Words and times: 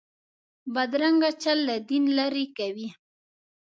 بدرنګه 0.73 1.29
چل 1.43 1.57
له 1.69 1.75
دین 1.89 2.03
لرې 2.17 2.45
کوي 2.57 2.89